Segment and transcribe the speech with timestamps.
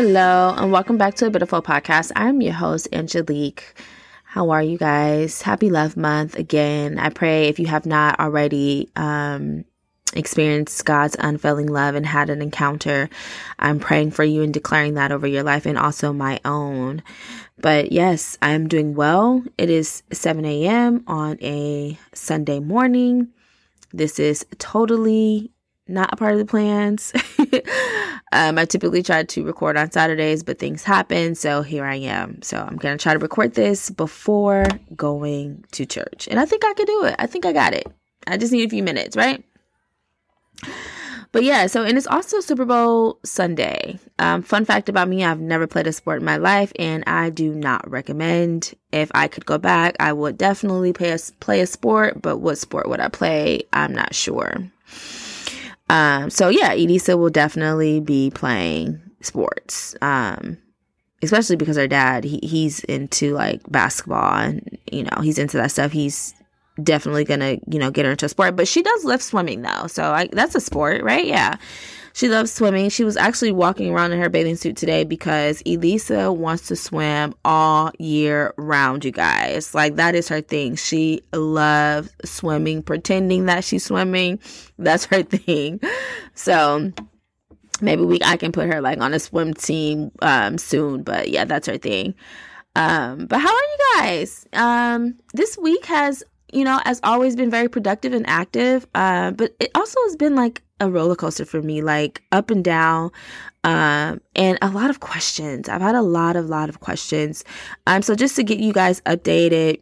[0.00, 2.12] Hello, and welcome back to A Bit of Hope Podcast.
[2.14, 3.74] I'm your host, Angelique.
[4.22, 5.42] How are you guys?
[5.42, 7.00] Happy Love Month again.
[7.00, 9.64] I pray if you have not already um,
[10.14, 13.10] experienced God's unfailing love and had an encounter,
[13.58, 17.02] I'm praying for you and declaring that over your life and also my own.
[17.60, 19.42] But yes, I am doing well.
[19.58, 21.02] It is 7 a.m.
[21.08, 23.30] on a Sunday morning.
[23.92, 25.50] This is totally
[25.88, 27.12] not a part of the plans.
[28.32, 31.34] um, I typically try to record on Saturdays, but things happen.
[31.34, 32.42] So here I am.
[32.42, 36.28] So I'm going to try to record this before going to church.
[36.28, 37.16] And I think I can do it.
[37.18, 37.86] I think I got it.
[38.26, 39.42] I just need a few minutes, right?
[41.30, 43.98] But yeah, so and it's also Super Bowl Sunday.
[44.18, 47.30] Um, fun fact about me: I've never played a sport in my life, and I
[47.30, 48.74] do not recommend.
[48.92, 52.22] If I could go back, I would definitely play a play a sport.
[52.22, 53.64] But what sport would I play?
[53.72, 54.70] I'm not sure.
[55.88, 59.96] Um, so yeah, Elisa will definitely be playing sports.
[60.02, 60.58] Um,
[61.22, 65.70] especially because her dad, he, he's into like basketball and, you know, he's into that
[65.70, 65.92] stuff.
[65.92, 66.34] He's
[66.82, 69.86] definitely gonna, you know, get her into a sport, but she does lift swimming though.
[69.88, 71.26] So I, that's a sport, right?
[71.26, 71.56] Yeah.
[72.18, 72.88] She loves swimming.
[72.88, 77.32] She was actually walking around in her bathing suit today because Elisa wants to swim
[77.44, 79.72] all year round, you guys.
[79.72, 80.74] Like, that is her thing.
[80.74, 84.40] She loves swimming, pretending that she's swimming.
[84.80, 85.80] That's her thing.
[86.34, 86.90] So,
[87.80, 91.44] maybe we I can put her like on a swim team um soon, but yeah,
[91.44, 92.16] that's her thing.
[92.74, 94.44] Um, but how are you guys?
[94.54, 98.86] Um, this week has you know, as always, been very productive and active.
[98.94, 102.64] Uh, but it also has been like a roller coaster for me, like up and
[102.64, 103.10] down,
[103.64, 105.68] um, and a lot of questions.
[105.68, 107.44] I've had a lot of lot of questions.
[107.86, 109.80] Um, so just to get you guys updated,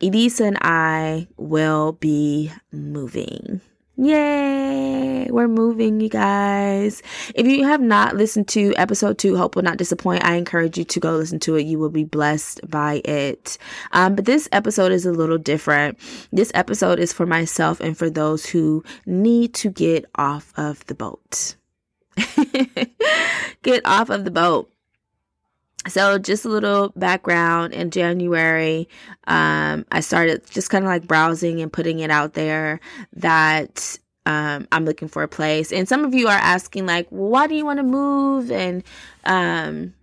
[0.00, 3.60] Elisa and I will be moving.
[3.96, 5.28] Yay!
[5.30, 7.02] We're moving, you guys.
[7.34, 10.84] If you have not listened to episode two, Hope Will Not Disappoint, I encourage you
[10.84, 11.66] to go listen to it.
[11.66, 13.58] You will be blessed by it.
[13.92, 15.98] Um, but this episode is a little different.
[16.32, 20.94] This episode is for myself and for those who need to get off of the
[20.94, 21.56] boat.
[23.62, 24.71] get off of the boat
[25.88, 27.72] so just a little background.
[27.72, 28.88] In january
[29.26, 32.80] um, i started just kind of like browsing and putting it out there
[33.14, 35.72] that um, i'm looking for a place.
[35.72, 38.50] And some of you are asking like well, why do you want to move?
[38.50, 38.84] And
[39.24, 39.94] um,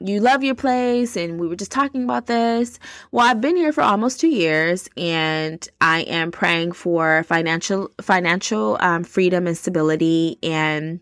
[0.00, 2.78] you love your place and we were just talking about this.
[3.10, 8.76] Well i've been here for almost two years and i am praying for financial financial
[8.80, 11.00] um, freedom and stability and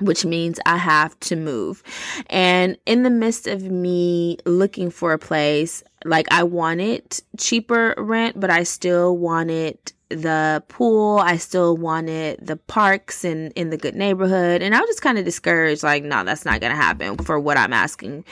[0.00, 1.82] which means I have to move.
[2.26, 8.38] And in the midst of me looking for a place, like I wanted cheaper rent,
[8.38, 9.78] but I still wanted
[10.10, 11.18] the pool.
[11.18, 14.62] I still wanted the parks and in the good neighborhood.
[14.62, 17.40] And I was just kind of discouraged, like, no, that's not going to happen for
[17.40, 18.24] what I'm asking,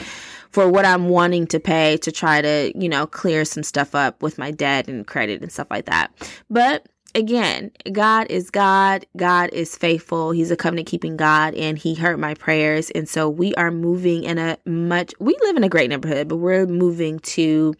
[0.50, 4.22] for what I'm wanting to pay to try to, you know, clear some stuff up
[4.22, 6.12] with my debt and credit and stuff like that.
[6.50, 9.06] But again, God is God.
[9.16, 10.30] God is faithful.
[10.32, 12.90] He's a covenant keeping God and he heard my prayers.
[12.90, 16.36] And so we are moving in a much, we live in a great neighborhood, but
[16.36, 17.74] we're moving to,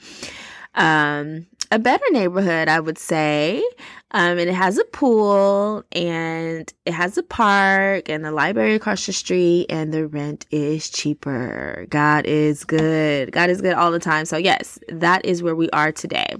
[0.75, 3.65] um, a better neighborhood, I would say.
[4.11, 9.07] Um, and it has a pool and it has a park and a library across
[9.07, 11.87] the street and the rent is cheaper.
[11.89, 13.33] God is good.
[13.33, 14.27] God is good all the time.
[14.27, 16.35] So yes, that is where we are today.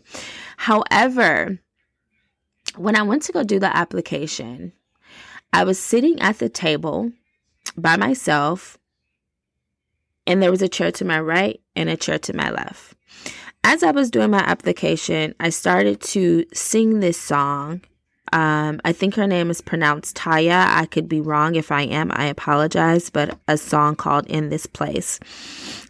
[0.59, 1.59] However,
[2.77, 4.73] when I went to go do the application,
[5.53, 7.13] I was sitting at the table
[7.77, 8.79] by myself,
[10.27, 12.95] and there was a chair to my right and a chair to my left.
[13.65, 17.83] As I was doing my application, I started to sing this song.
[18.33, 20.67] Um, I think her name is pronounced Taya.
[20.69, 21.55] I could be wrong.
[21.55, 23.11] If I am, I apologize.
[23.11, 25.21] But a song called In This Place.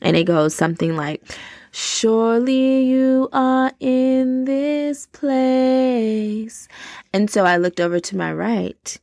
[0.02, 1.22] And it goes something like,
[1.72, 6.68] Surely you are in this place.
[7.14, 9.00] And so I looked over to my right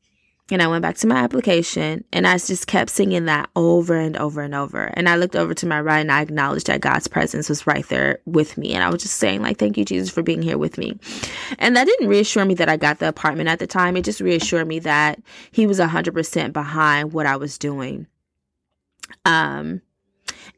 [0.51, 4.15] and I went back to my application and I just kept singing that over and
[4.17, 4.91] over and over.
[4.93, 7.87] And I looked over to my right and I acknowledged that God's presence was right
[7.87, 8.73] there with me.
[8.73, 10.97] And I was just saying, like, thank you, Jesus, for being here with me.
[11.57, 13.97] And that didn't reassure me that I got the apartment at the time.
[13.97, 18.07] It just reassured me that He was 100% behind what I was doing.
[19.25, 19.81] Um,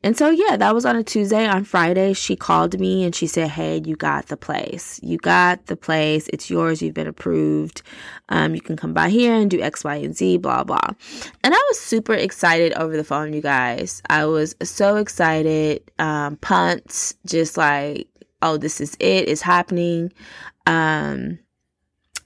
[0.03, 1.47] and so, yeah, that was on a Tuesday.
[1.47, 4.99] On Friday, she called me and she said, Hey, you got the place.
[5.03, 6.27] You got the place.
[6.29, 6.81] It's yours.
[6.81, 7.83] You've been approved.
[8.29, 10.89] Um, you can come by here and do X, Y, and Z, blah, blah.
[11.43, 14.01] And I was super excited over the phone, you guys.
[14.09, 15.89] I was so excited.
[15.99, 18.07] Um, punts, just like,
[18.41, 19.29] oh, this is it.
[19.29, 20.11] It's happening.
[20.67, 21.39] Um,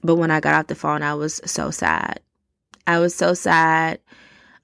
[0.02, 2.20] but when I got off the phone, I was so sad.
[2.86, 4.00] I was so sad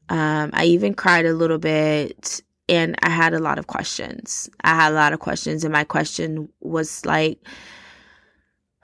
[0.08, 4.48] Um, I even cried a little bit and I had a lot of questions.
[4.62, 7.38] I had a lot of questions, and my question was like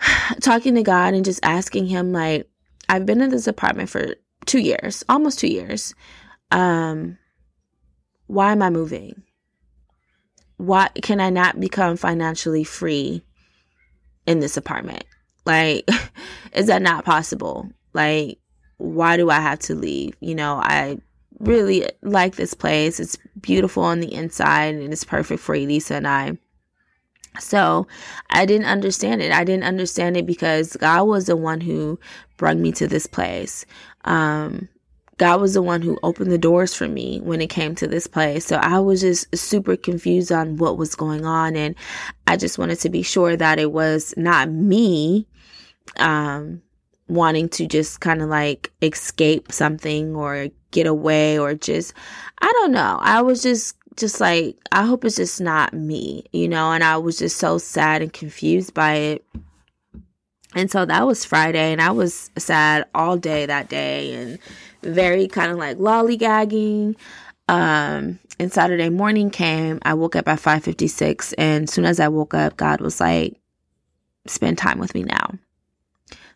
[0.41, 2.49] talking to God and just asking Him, like,
[2.89, 4.15] I've been in this apartment for
[4.47, 5.95] two years, almost two years.
[6.51, 7.19] Um,
[8.27, 9.23] why am I moving?
[10.57, 13.23] Why can I not become financially free
[14.27, 15.05] in this apartment?
[15.45, 15.89] Like,
[16.53, 17.71] is that not possible?
[17.93, 18.39] Like,
[18.79, 20.15] why do I have to leave?
[20.21, 20.99] You know, I
[21.41, 23.01] really like this place.
[23.01, 26.39] It's beautiful on the inside and it's perfect for Elisa and I.
[27.41, 27.87] So
[28.31, 29.33] I didn't understand it.
[29.33, 31.99] I didn't understand it because God was the one who
[32.37, 33.65] brought me to this place.
[34.05, 34.69] Um,
[35.19, 38.07] God was the one who opened the doors for me when it came to this
[38.07, 38.47] place.
[38.47, 41.57] So I was just super confused on what was going on.
[41.57, 41.75] And
[42.27, 45.27] I just wanted to be sure that it was not me
[45.97, 46.63] um,
[47.09, 51.95] wanting to just kind of like escape something or get away or just
[52.41, 52.99] I don't know.
[53.01, 56.97] I was just just like I hope it's just not me, you know, and I
[56.99, 59.25] was just so sad and confused by it.
[60.55, 64.39] And so that was Friday and I was sad all day that day and
[64.83, 66.97] very kind of like lollygagging.
[67.49, 69.81] Um and Saturday morning came.
[69.83, 73.37] I woke up at 5:56 and as soon as I woke up, God was like
[74.27, 75.39] spend time with me now.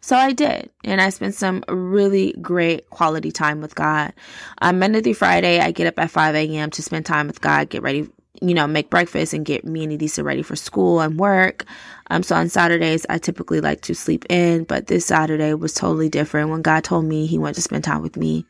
[0.03, 0.69] So I did.
[0.85, 4.13] And I spent some really great quality time with God.
[4.61, 6.71] Um, Monday through Friday, I get up at 5 a.m.
[6.71, 8.09] to spend time with God, get ready,
[8.41, 11.65] you know, make breakfast and get me and Elisa ready for school and work.
[12.11, 16.09] Um, so on Saturdays, I typically like to sleep in, but this Saturday was totally
[16.09, 16.51] different.
[16.51, 18.45] When God told me he wanted to spend time with me,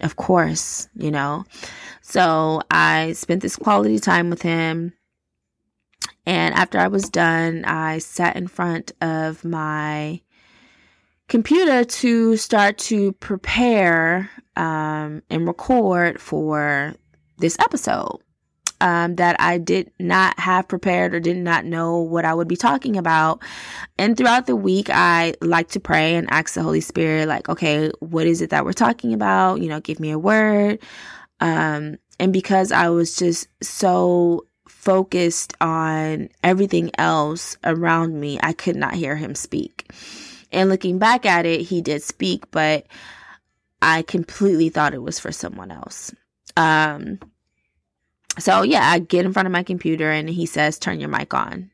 [0.00, 1.44] of course, you know.
[2.02, 4.92] So I spent this quality time with him.
[6.26, 10.20] And after I was done, I sat in front of my
[11.30, 16.92] computer to start to prepare um, and record for
[17.38, 18.18] this episode
[18.80, 22.56] um, that I did not have prepared or did not know what I would be
[22.56, 23.42] talking about.
[23.96, 27.92] And throughout the week, I like to pray and ask the Holy Spirit, like, okay,
[28.00, 29.60] what is it that we're talking about?
[29.60, 30.80] You know, give me a word.
[31.38, 38.76] Um, and because I was just so focused on everything else around me, I could
[38.76, 39.92] not hear him speak.
[40.52, 42.86] And looking back at it, he did speak, but
[43.82, 46.12] I completely thought it was for someone else.
[46.56, 47.18] Um,
[48.38, 51.32] so yeah, I get in front of my computer and he says, turn your mic
[51.34, 51.70] on.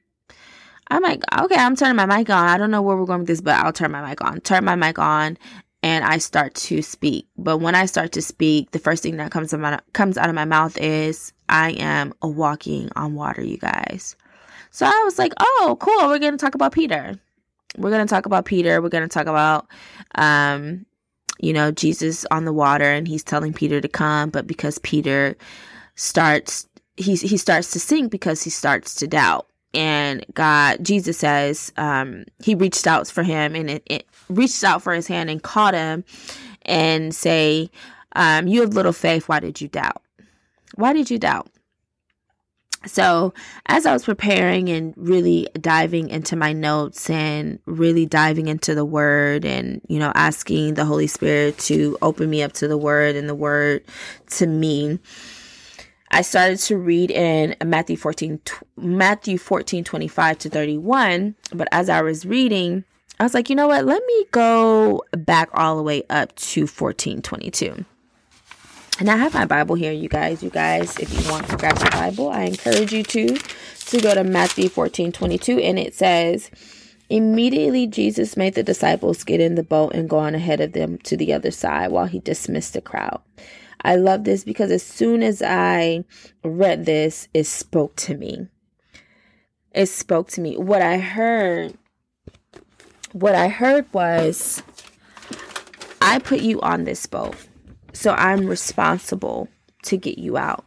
[0.88, 2.49] I'm like, okay, I'm turning my mic on.
[2.49, 4.40] I don't know where we're going with this, but I'll turn my mic on.
[4.40, 5.37] Turn my mic on
[5.82, 7.26] and I start to speak.
[7.37, 10.29] But when I start to speak, the first thing that comes out my, comes out
[10.29, 14.17] of my mouth is, I am a walking on water, you guys.
[14.70, 16.08] So I was like, oh, cool.
[16.08, 17.19] We're going to talk about Peter
[17.76, 18.81] we're going to talk about Peter.
[18.81, 19.67] We're going to talk about,
[20.14, 20.87] um,
[21.38, 25.37] you know, Jesus on the water and he's telling Peter to come, but because Peter
[25.94, 29.46] starts, he, he starts to sink because he starts to doubt.
[29.75, 34.82] And God, Jesus says, um, he reached out for him and it, it reached out
[34.82, 36.05] for his hand and caught him
[36.62, 37.70] and say,
[38.14, 39.29] um, you have little faith.
[39.29, 40.02] Why did you doubt?
[40.76, 41.49] Why did you doubt?
[42.84, 43.34] So,
[43.67, 48.84] as I was preparing and really diving into my notes and really diving into the
[48.84, 53.17] word and, you know, asking the Holy Spirit to open me up to the word
[53.17, 53.82] and the word
[54.32, 55.01] to me,
[56.10, 58.41] I started to read in Matthew 14,
[58.77, 61.34] Matthew 14, 25 to 31.
[61.53, 62.84] But as I was reading,
[63.19, 63.84] I was like, you know what?
[63.84, 67.84] Let me go back all the way up to 14, 22.
[68.98, 70.43] And I have my Bible here, you guys.
[70.43, 73.36] You guys, if you want to grab your Bible, I encourage you to
[73.86, 76.50] to go to Matthew 14, 22, and it says,
[77.08, 80.98] Immediately Jesus made the disciples get in the boat and go on ahead of them
[80.98, 83.20] to the other side while he dismissed the crowd.
[83.84, 86.05] I love this because as soon as I
[86.43, 88.48] read this, it spoke to me.
[89.72, 90.56] It spoke to me.
[90.56, 91.76] What I heard,
[93.12, 94.62] what I heard was,
[96.00, 97.36] I put you on this boat.
[97.96, 99.48] So I'm responsible
[99.84, 100.65] to get you out.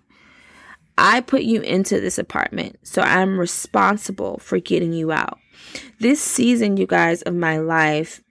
[0.97, 5.39] I put you into this apartment, so I'm responsible for getting you out.
[5.99, 8.21] This season, you guys, of my life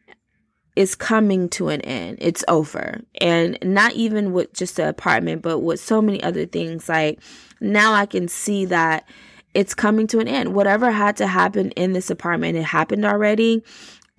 [0.76, 2.18] is coming to an end.
[2.20, 3.00] It's over.
[3.20, 6.88] And not even with just the apartment, but with so many other things.
[6.88, 7.20] Like
[7.60, 9.08] now I can see that
[9.54, 10.54] it's coming to an end.
[10.54, 13.64] Whatever had to happen in this apartment, it happened already.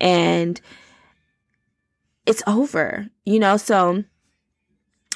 [0.00, 0.60] And
[2.26, 3.56] it's over, you know?
[3.56, 4.04] So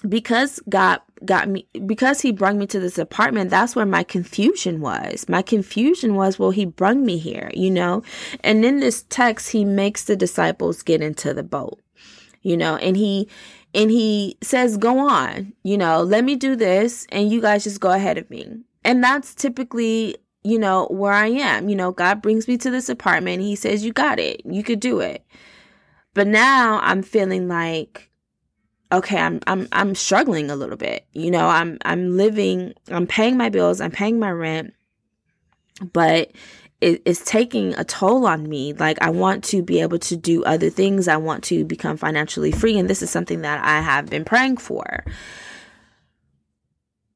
[0.09, 4.81] because God got me because he brought me to this apartment that's where my confusion
[4.81, 8.03] was my confusion was well he brought me here you know
[8.41, 11.81] and in this text he makes the disciples get into the boat
[12.45, 13.29] you know, and he
[13.75, 17.81] and he says, "Go on, you know, let me do this and you guys just
[17.81, 18.47] go ahead of me."
[18.85, 21.69] And that's typically, you know, where I am.
[21.71, 23.43] You know, God brings me to this apartment.
[23.43, 24.43] He says, "You got it.
[24.45, 25.25] You could do it."
[26.13, 28.11] But now I'm feeling like
[28.93, 31.07] okay, I'm I'm I'm struggling a little bit.
[31.13, 34.75] You know, I'm I'm living, I'm paying my bills, I'm paying my rent,
[35.93, 36.33] but
[36.81, 38.73] it, it's taking a toll on me.
[38.73, 41.09] Like I want to be able to do other things.
[41.09, 44.59] I want to become financially free, and this is something that I have been praying
[44.59, 45.05] for.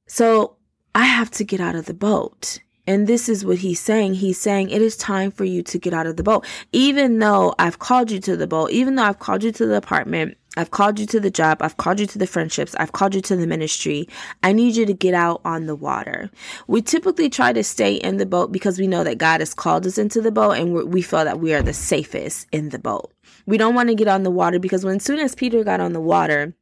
[0.07, 0.57] So
[0.95, 2.61] I have to get out of the boat.
[2.89, 4.15] And this is what he's saying.
[4.15, 6.47] He's saying it is time for you to get out of the boat.
[6.73, 9.77] Even though I've called you to the boat, even though I've called you to the
[9.77, 11.61] apartment, I've called you to the job.
[11.61, 12.75] I've called you to the friendships.
[12.81, 14.09] I've called you to the ministry.
[14.43, 16.31] I need you to get out on the water.
[16.67, 19.87] We typically try to stay in the boat because we know that God has called
[19.87, 23.13] us into the boat and we feel that we are the safest in the boat.
[23.45, 25.93] We don't want to get on the water because when soon as Peter got on
[25.93, 26.55] the water,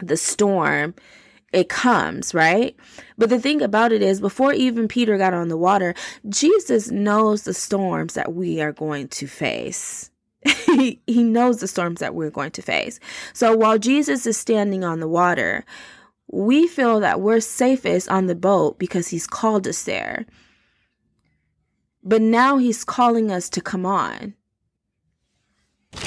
[0.00, 0.94] the storm
[1.54, 2.74] it comes, right?
[3.16, 5.94] But the thing about it is, before even Peter got on the water,
[6.28, 10.10] Jesus knows the storms that we are going to face.
[11.06, 13.00] he, knows the storms that we're going to face.
[13.32, 15.64] So while Jesus is standing on the water,
[16.26, 20.26] we feel that we're safest on the boat because he's called us there.
[22.02, 24.34] But now he's calling us to come on.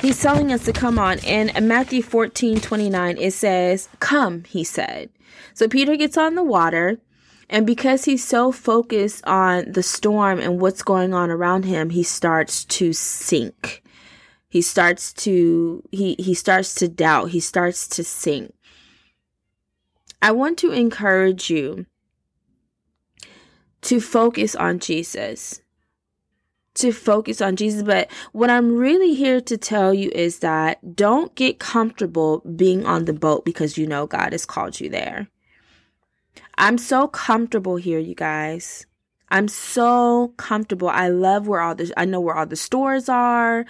[0.02, 1.20] He's telling us to come on.
[1.20, 5.10] And in Matthew 14 29, it says, Come, he said.
[5.54, 7.00] So Peter gets on the water.
[7.50, 12.04] And because he's so focused on the storm and what's going on around him, he
[12.04, 13.84] starts to sink.
[14.50, 17.30] He starts to he he starts to doubt.
[17.30, 18.54] He starts to sink.
[20.22, 21.86] I want to encourage you
[23.82, 25.62] to focus on Jesus
[26.78, 27.84] to focus on Jesus.
[27.84, 33.06] But what I'm really here to tell you is that don't get comfortable being on
[33.06, 35.28] the boat because you know God has called you there.
[36.58, 38.86] I'm so comfortable here, you guys.
[39.30, 40.88] I'm so comfortable.
[40.88, 43.66] I love where all the I know where all the stores are.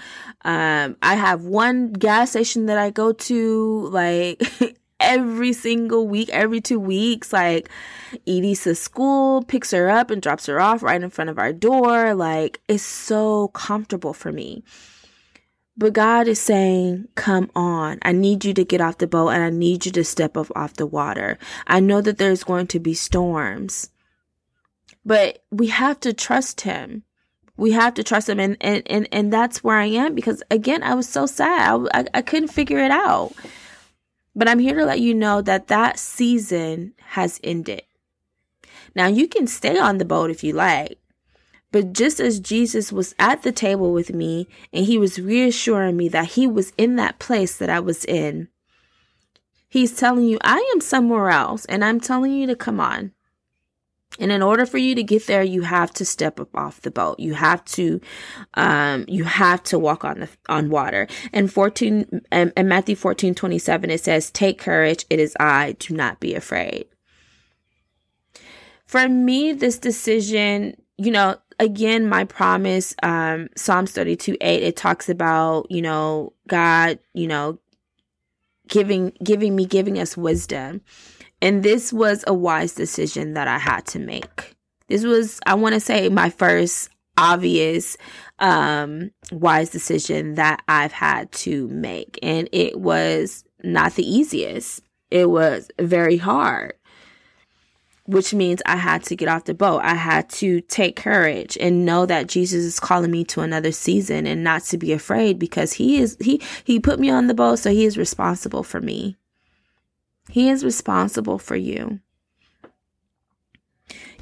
[0.46, 4.42] Um, I have one gas station that I go to like
[5.08, 7.34] every single week, every two weeks.
[7.34, 7.70] Like
[8.28, 11.54] Edie's to school, picks her up and drops her off right in front of our
[11.54, 12.14] door.
[12.14, 14.64] Like it's so comfortable for me.
[15.80, 18.00] But God is saying, come on.
[18.02, 20.48] I need you to get off the boat and I need you to step up
[20.56, 21.38] off the water.
[21.68, 23.92] I know that there's going to be storms,
[25.06, 27.04] but we have to trust him.
[27.58, 28.40] We have to trust him.
[28.40, 31.88] And, and, and, and that's where I am because again, I was so sad.
[31.94, 33.34] I, I, I couldn't figure it out.
[34.38, 37.82] But I'm here to let you know that that season has ended.
[38.94, 41.00] Now, you can stay on the boat if you like,
[41.72, 46.08] but just as Jesus was at the table with me and he was reassuring me
[46.10, 48.50] that he was in that place that I was in,
[49.68, 53.14] he's telling you, I am somewhere else and I'm telling you to come on.
[54.20, 56.92] And in order for you to get there, you have to step up off the
[56.92, 57.20] boat.
[57.20, 58.02] You have to,
[58.56, 61.08] um, you have to walk on the on water.
[61.34, 65.76] And fourteen, and, and Matthew fourteen twenty seven, it says, "Take courage; it is I.
[65.80, 66.86] Do not be afraid."
[68.86, 74.76] For me, this decision, you know, again, my promise, um, Psalms thirty two eight, it
[74.76, 77.60] talks about, you know, God, you know,
[78.68, 80.82] giving giving me giving us wisdom
[81.42, 84.56] and this was a wise decision that I had to make.
[84.88, 87.98] This was, I want to say, my first obvious
[88.40, 92.20] um wise decision that I've had to make.
[92.22, 94.82] And it was not the easiest.
[95.10, 96.74] It was very hard.
[98.06, 99.82] Which means I had to get off the boat.
[99.84, 104.26] I had to take courage and know that Jesus is calling me to another season
[104.26, 107.60] and not to be afraid because he is he he put me on the boat
[107.60, 109.18] so he is responsible for me.
[110.30, 112.00] He is responsible for you.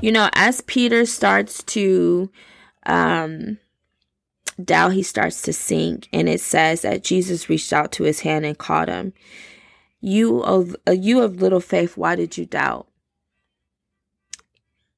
[0.01, 2.29] You know, as Peter starts to
[2.85, 3.57] um,
[4.63, 8.45] doubt, he starts to sink, and it says that Jesus reached out to his hand
[8.45, 9.13] and caught him.
[10.01, 12.87] You of uh, you of little faith, why did you doubt?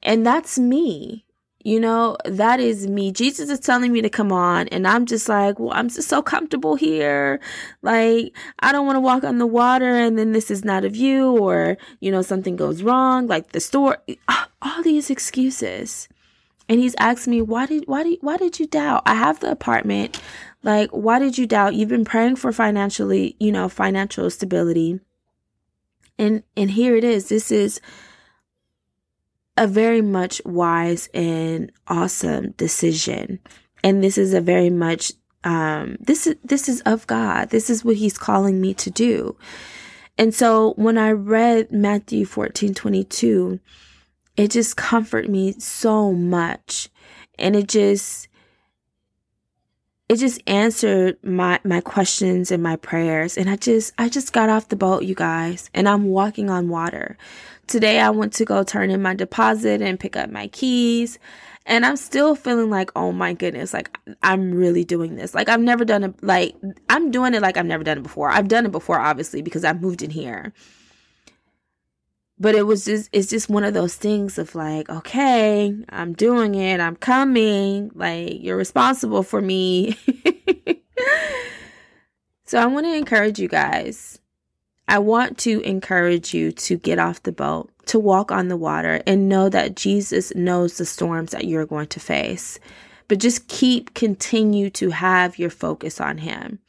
[0.04, 1.26] And that's me.
[1.64, 3.12] You know, that is me.
[3.12, 6.22] Jesus is telling me to come on, and I'm just like, well, I'm just so
[6.22, 7.42] comfortable here.
[7.82, 10.96] Like, I don't want to walk on the water, and then this is not of
[10.96, 13.98] you, or, you know, something goes wrong, like the store,
[14.28, 16.08] uh, all these excuses.
[16.70, 19.04] And he's asked me, why did, why did, why did you doubt?
[19.06, 20.22] I have the apartment.
[20.64, 21.76] Like, why did you doubt?
[21.76, 25.00] You've been praying for financially, you know, financial stability.
[26.18, 27.30] And, and here it is.
[27.30, 27.80] This is,
[29.58, 33.40] a very much wise and awesome decision.
[33.84, 35.12] And this is a very much
[35.44, 37.50] um, this is this is of God.
[37.50, 39.38] This is what He's calling me to do.
[40.18, 43.60] And so when I read Matthew 14, 22,
[44.36, 46.90] it just comforted me so much.
[47.40, 48.28] And it just
[50.10, 53.38] it just answered my my questions and my prayers.
[53.38, 56.70] And i just i just got off the boat you guys and i'm walking on
[56.70, 57.18] water.
[57.68, 61.20] Today i went to go turn in my deposit and pick up my keys
[61.66, 65.36] and i'm still feeling like oh my goodness like i'm really doing this.
[65.36, 66.56] Like i've never done it like
[66.90, 68.30] i'm doing it like i've never done it before.
[68.30, 70.54] I've done it before obviously because i moved in here
[72.40, 76.56] but it was just it's just one of those things of like okay i'm doing
[76.56, 79.98] it i'm coming like you're responsible for me.
[82.48, 84.20] So i want to encourage you guys.
[84.88, 89.02] I want to encourage you to get off the boat to walk on the water
[89.06, 92.58] and know that jesus knows the storms that you're going to face.
[93.10, 96.60] But just keep continue to have your focus on him.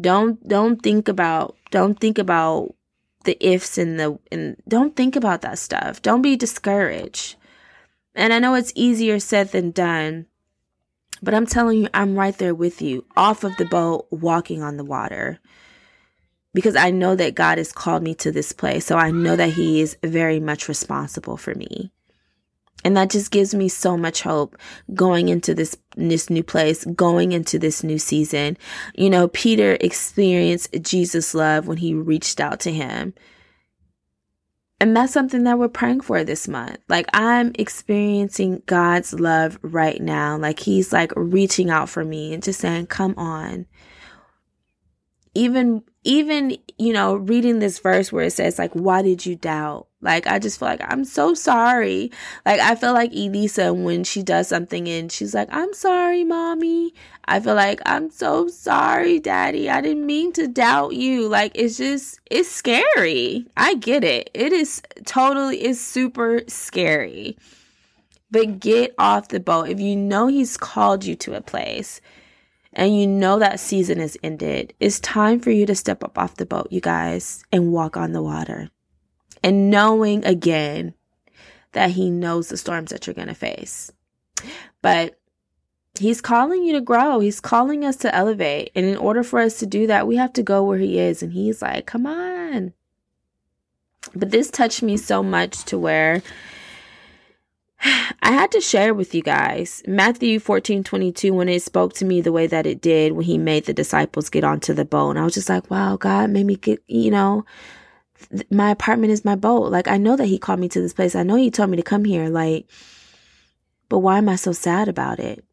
[0.00, 2.72] Don't don't think about don't think about
[3.24, 6.02] the ifs and the and don't think about that stuff.
[6.02, 7.36] Don't be discouraged.
[8.14, 10.26] And I know it's easier said than done,
[11.22, 14.76] but I'm telling you, I'm right there with you, off of the boat, walking on
[14.76, 15.38] the water.
[16.52, 18.84] Because I know that God has called me to this place.
[18.84, 21.90] So I know that He is very much responsible for me.
[22.84, 24.56] And that just gives me so much hope
[24.92, 28.56] going into this this new place, going into this new season.
[28.94, 33.14] You know, Peter experienced Jesus' love when he reached out to him.
[34.80, 36.78] And that's something that we're praying for this month.
[36.88, 40.36] Like I'm experiencing God's love right now.
[40.36, 43.66] Like he's like reaching out for me and just saying, "Come on."
[45.34, 49.86] Even even, you know, reading this verse where it says like, "Why did you doubt?"
[50.02, 52.10] Like, I just feel like I'm so sorry.
[52.44, 56.92] Like, I feel like Elisa, when she does something and she's like, I'm sorry, mommy.
[57.26, 59.70] I feel like, I'm so sorry, daddy.
[59.70, 61.28] I didn't mean to doubt you.
[61.28, 63.46] Like, it's just, it's scary.
[63.56, 64.28] I get it.
[64.34, 67.36] It is totally, it's super scary.
[68.32, 69.68] But get off the boat.
[69.68, 72.00] If you know he's called you to a place,
[72.72, 76.36] and you know that season is ended, it's time for you to step up off
[76.36, 78.70] the boat, you guys, and walk on the water
[79.42, 80.94] and knowing again
[81.72, 83.90] that he knows the storms that you're going to face.
[84.82, 85.18] But
[85.98, 87.20] he's calling you to grow.
[87.20, 88.70] He's calling us to elevate.
[88.74, 91.22] And in order for us to do that, we have to go where he is.
[91.22, 92.72] And he's like, come on.
[94.14, 96.22] But this touched me so much to where
[98.22, 102.20] I had to share with you guys Matthew 14 22 when it spoke to me
[102.20, 105.10] the way that it did when he made the disciples get onto the boat.
[105.10, 107.44] And I was just like, wow, God made me get, you know,
[108.50, 109.72] my apartment is my boat.
[109.72, 111.16] Like, I know that he called me to this place.
[111.16, 112.28] I know he told me to come here.
[112.28, 112.66] Like,
[113.88, 115.44] but why am I so sad about it?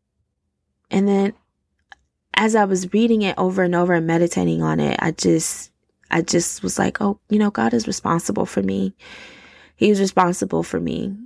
[0.92, 1.34] And then
[2.36, 5.72] as I was reading it over and over and meditating on it, I just,
[6.12, 8.94] I just was like, oh, you know, God is responsible for me.
[9.76, 11.18] He's responsible for me.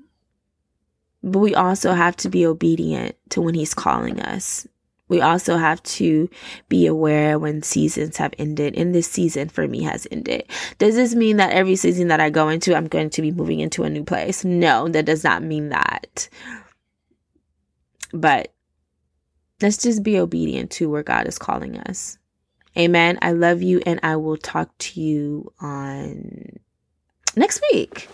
[1.24, 4.68] But we also have to be obedient to when he's calling us.
[5.08, 6.30] We also have to
[6.70, 8.76] be aware when seasons have ended.
[8.76, 10.44] And this season for me has ended.
[10.80, 13.60] Does this mean that every season that I go into, I'm going to be moving
[13.60, 14.44] into a new place?
[14.44, 16.30] No, that does not mean that.
[18.12, 18.54] But
[19.62, 22.18] let's just be obedient to where God is calling us.
[22.78, 23.20] Amen.
[23.22, 26.60] I love you, and I will talk to you on
[27.36, 28.10] next week.